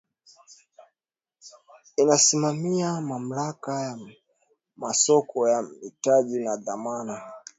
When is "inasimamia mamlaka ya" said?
1.97-3.99